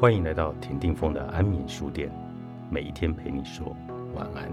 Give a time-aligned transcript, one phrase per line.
[0.00, 2.10] 欢迎来到田定峰的安眠书店，
[2.70, 3.76] 每一天陪你说
[4.14, 4.50] 晚安。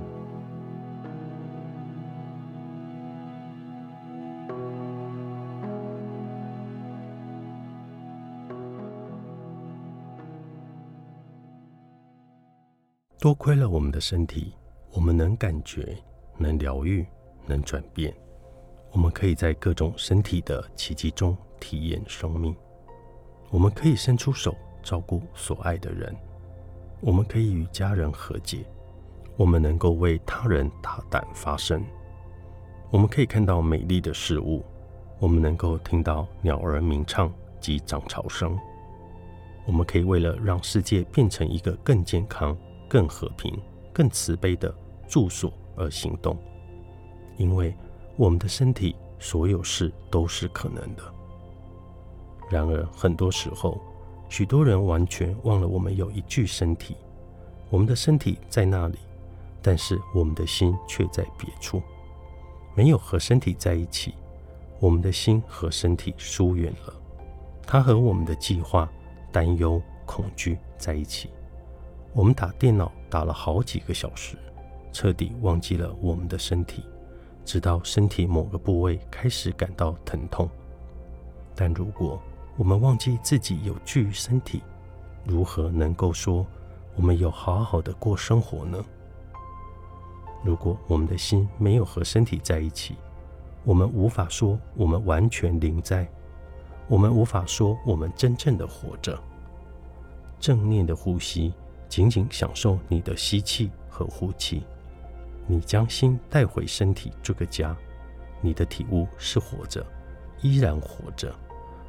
[13.18, 14.54] 多亏了我们的身体，
[14.92, 15.98] 我们能感觉、
[16.38, 17.08] 能疗愈、
[17.46, 18.14] 能转变。
[18.92, 22.54] 我们可以在各种身体的奇迹中体验生命。
[23.50, 24.54] 我们可以伸出手
[24.88, 26.16] 照顾所爱的人。
[27.02, 28.66] 我们可以与家人和解。
[29.36, 31.84] 我们能够为他人大胆发声。
[32.90, 34.64] 我们可以看到美丽的事物。
[35.20, 37.30] 我们能够听到鸟儿鸣唱
[37.60, 38.58] 及涨潮声。
[39.66, 42.58] 我们可以为了让世界变成一个更健康。
[42.90, 43.54] 更和平、
[43.92, 44.74] 更慈悲的
[45.10, 46.38] 住所而行动，
[47.36, 47.76] 因为
[48.16, 51.04] 我们的身体，所有事都是可能的。
[52.50, 53.78] 然而，很多时候，
[54.30, 56.96] 许多人完全忘了我们有一具身体，
[57.70, 58.98] 我们的身体在那里，
[59.62, 61.82] 但是我们的心却在别处，
[62.76, 64.14] 没有和身体在一起，
[64.80, 66.94] 我们的心和身体疏远了，
[67.66, 68.90] 它和我们的计划、
[69.32, 71.30] 担忧、恐惧在一起。
[72.14, 74.38] 我们打电脑打了好几个小时，
[74.92, 76.84] 彻底忘记了我们的身体，
[77.46, 80.50] 直到身体某个部位开始感到疼痛。
[81.56, 82.22] 但如果
[82.58, 84.64] 我们忘记自己有具身体，
[85.24, 86.46] 如何能够说
[86.96, 88.84] 我们有好好的过生活呢？
[90.44, 92.96] 如果我们的心没有和身体在一起，
[93.64, 96.10] 我们无法说我们完全临在，
[96.88, 99.18] 我们无法说我们真正的活着。
[100.40, 101.54] 正念的呼吸。
[101.90, 104.64] 仅仅享受你的吸气和呼气，
[105.48, 107.74] 你将心带回身体这个家，
[108.42, 109.86] 你的体悟是活着，
[110.42, 111.34] 依然活着，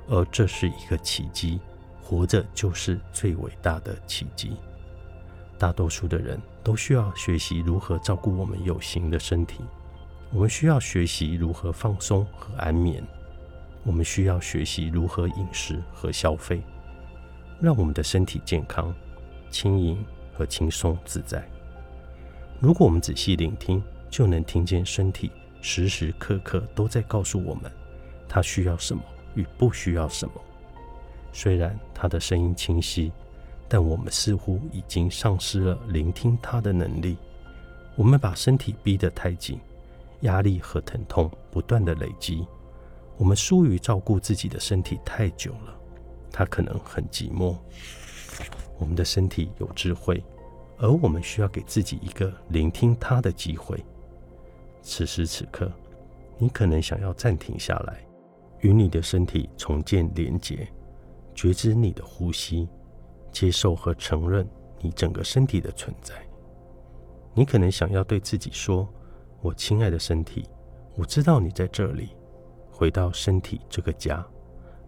[0.09, 1.61] 而这是一个奇迹。
[2.01, 4.53] 活着就是最伟大的奇迹。
[5.59, 9.61] 大多数的人都需要学习如何照顾我们有形的身体，
[10.33, 13.07] 我们需要学习如何放松和安眠，
[13.85, 16.63] 我们需要学习如何饮食和消费，
[17.61, 18.95] 让我们的身体健康。
[19.51, 20.03] 轻盈
[20.33, 21.47] 和轻松自在。
[22.59, 25.31] 如果我们仔细聆听，就能听见身体
[25.61, 27.71] 时时刻刻都在告诉我们，
[28.27, 29.03] 它需要什么
[29.39, 30.33] 与不需要什么。
[31.33, 33.13] 虽然他的声音清晰，
[33.69, 37.17] 但我们似乎已经丧失了聆听他的能力。
[37.95, 39.61] 我们把身体逼得太紧，
[40.23, 42.45] 压力和疼痛不断的累积。
[43.17, 45.75] 我们疏于照顾自己的身体太久了，
[46.33, 47.57] 他可能很寂寞。
[48.79, 50.23] 我们的身体有智慧，
[50.79, 53.85] 而我们需要给自己一个聆听他的机会。
[54.83, 55.71] 此时此刻，
[56.39, 57.99] 你可能想要暂停下来，
[58.61, 60.69] 与你的身体重建连结，
[61.35, 62.69] 觉知你的呼吸，
[63.31, 64.49] 接受和承认
[64.81, 66.15] 你整个身体的存在。
[67.35, 68.89] 你可能想要对自己说
[69.41, 70.49] ：“我亲爱的身体，
[70.97, 72.11] 我知道你在这里。”
[72.71, 74.25] 回到身体这个家，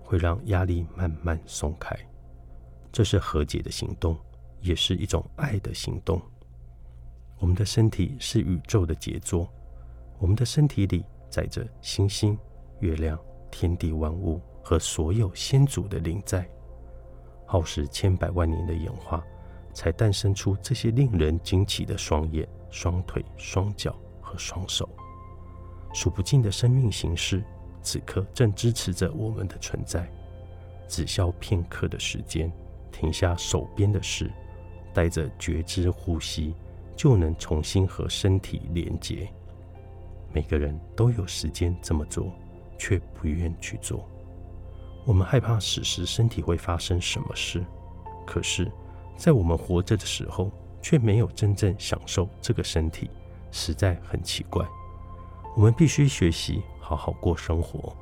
[0.05, 1.97] 会让压力慢慢松开。
[2.93, 4.17] 这是和解的行动，
[4.61, 6.23] 也是一种爱的行动。
[7.41, 9.49] 我们的身体是宇宙的杰作，
[10.19, 12.39] 我们的身体里载着星星、
[12.79, 13.19] 月亮、
[13.51, 16.49] 天地万物和所有先祖的灵在。
[17.47, 19.25] 耗时千百万年的演化，
[19.75, 24.89] 才诞生出这些令人惊奇的双眼、双腿、双脚和双手。
[25.93, 27.43] 数不尽的生命形式，
[27.83, 30.09] 此刻正支持着我们的存在。
[30.89, 32.51] 只消片刻的时间。
[32.93, 34.31] 停下手边的事，
[34.93, 36.53] 带着觉知呼吸，
[36.97, 39.33] 就能重新和身体连接。
[40.33, 42.31] 每个人都有时间这么做，
[42.81, 44.09] 却不愿去做。
[45.05, 47.63] 我们害怕死时身体会发生什么事，
[48.27, 48.73] 可是，
[49.17, 53.11] 在我们活着的时候，却没有真正享受这个身体，
[53.51, 54.67] 实在很奇怪。
[55.55, 57.95] 我们必须学习好好过生活，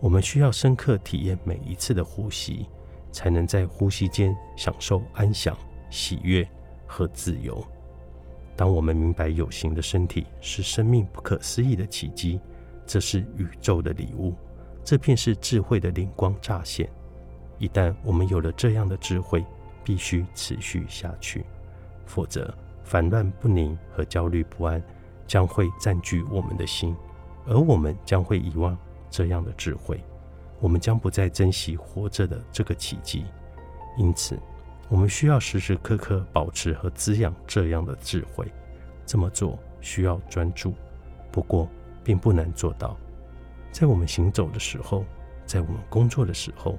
[0.00, 2.66] 我们需要深刻体验每一次的呼吸。
[3.14, 5.56] 才能在呼吸间享受安详、
[5.88, 6.44] 喜悦
[6.84, 7.64] 和自由。
[8.56, 12.40] 当我们明白有形的身体是生命不可思议的奇迹，
[12.86, 14.34] 这是宇宙的礼物，
[14.84, 16.88] 这便是智慧的灵光乍现。
[17.58, 19.44] 一旦我们有了这样的智慧，
[19.82, 21.44] 必须持续下去，
[22.04, 22.52] 否则
[22.82, 24.82] 烦乱不宁和焦虑不安
[25.26, 26.94] 将会占据我们的心，
[27.46, 28.76] 而我们将会遗忘
[29.08, 30.02] 这样的智慧。
[30.60, 33.24] 我们将不再珍惜活着的这个奇迹，
[33.98, 34.38] 因此，
[34.88, 38.46] 我们需要时时刻刻保持和滋养这样的智慧。
[39.06, 40.72] 这么做需要专注，
[41.30, 41.68] 不过
[42.04, 42.96] 并不难做到。
[43.72, 45.04] 在我们行走的时候，
[45.46, 46.78] 在我们工作的时候，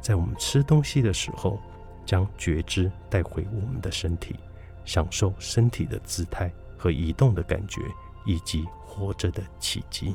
[0.00, 1.58] 在我们吃东西的时候，
[2.04, 4.36] 将觉知带回我们的身体，
[4.84, 7.80] 享受身体的姿态和移动的感觉，
[8.26, 10.14] 以及活着的奇迹。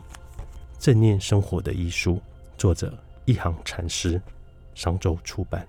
[0.77, 2.21] 正念生活的艺术，
[2.57, 2.95] 作者
[3.25, 4.21] 一行禅师，
[4.75, 5.67] 商周出版。